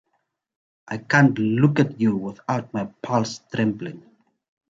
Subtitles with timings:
[0.87, 4.01] I can’t look at you without my pulse trembling.